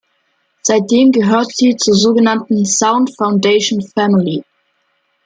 Seitdem 0.63 1.11
gehört 1.11 1.51
sie 1.55 1.75
zur 1.77 1.93
sogenannten 1.93 2.65
Sound 2.65 3.15
Foundation 3.15 3.81
Family. 3.93 4.43